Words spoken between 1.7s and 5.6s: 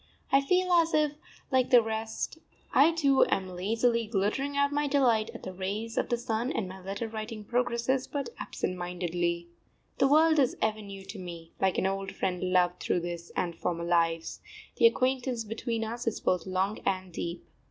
rest, I too am lazily glittering out my delight at the